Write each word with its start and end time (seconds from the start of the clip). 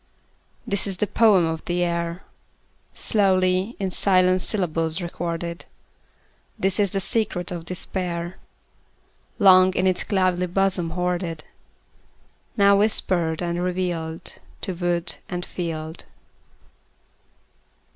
This 0.65 0.87
is 0.87 0.97
the 0.97 1.05
poem 1.05 1.45
of 1.45 1.63
the 1.65 1.83
air, 1.83 2.23
Slowly 2.95 3.75
in 3.79 3.91
silent 3.91 4.41
syllables 4.41 4.99
recorded; 4.99 5.65
This 6.57 6.79
is 6.79 6.93
the 6.93 6.99
secret 6.99 7.51
of 7.51 7.65
despair, 7.65 8.37
Long 9.37 9.75
in 9.75 9.85
its 9.85 10.03
cloudy 10.03 10.47
bosom 10.47 10.89
hoarded, 10.97 11.43
Now 12.57 12.77
whispered 12.79 13.43
and 13.43 13.61
revealed 13.63 14.39
To 14.61 14.73
wood 14.73 15.17
and 15.29 15.45
field. 15.45 16.05